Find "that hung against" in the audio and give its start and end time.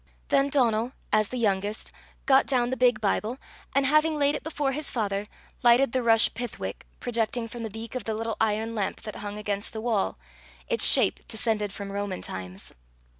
9.01-9.73